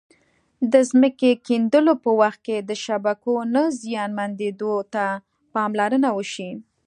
[0.71, 5.05] د ځمکې کیندلو په وخت کې د شبکو نه زیانمنېدو ته
[5.53, 6.51] پاملرنه وشي.